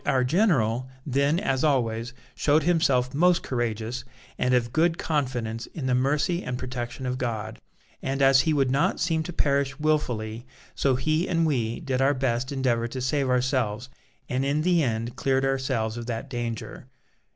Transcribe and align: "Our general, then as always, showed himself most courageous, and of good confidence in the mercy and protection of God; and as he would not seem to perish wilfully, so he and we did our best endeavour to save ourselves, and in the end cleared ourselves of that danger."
"Our 0.03 0.23
general, 0.23 0.89
then 1.05 1.39
as 1.39 1.63
always, 1.63 2.11
showed 2.33 2.63
himself 2.63 3.13
most 3.13 3.43
courageous, 3.43 4.03
and 4.35 4.55
of 4.55 4.73
good 4.73 4.97
confidence 4.97 5.67
in 5.75 5.85
the 5.85 5.93
mercy 5.93 6.43
and 6.43 6.57
protection 6.57 7.05
of 7.05 7.19
God; 7.19 7.59
and 8.01 8.19
as 8.19 8.41
he 8.41 8.51
would 8.51 8.71
not 8.71 8.99
seem 8.99 9.21
to 9.21 9.31
perish 9.31 9.77
wilfully, 9.79 10.47
so 10.73 10.95
he 10.95 11.27
and 11.29 11.45
we 11.45 11.81
did 11.81 12.01
our 12.01 12.15
best 12.15 12.51
endeavour 12.51 12.87
to 12.87 12.99
save 12.99 13.29
ourselves, 13.29 13.89
and 14.27 14.43
in 14.43 14.63
the 14.63 14.81
end 14.81 15.15
cleared 15.17 15.45
ourselves 15.45 15.97
of 15.97 16.07
that 16.07 16.31
danger." 16.31 16.87